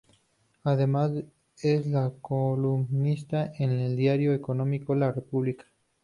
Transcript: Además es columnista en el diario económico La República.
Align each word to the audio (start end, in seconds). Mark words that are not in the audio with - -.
Además 0.63 1.11
es 1.61 1.85
columnista 2.21 3.51
en 3.59 3.69
el 3.69 3.95
diario 3.95 4.33
económico 4.33 4.95
La 4.95 5.11
República. 5.11 5.65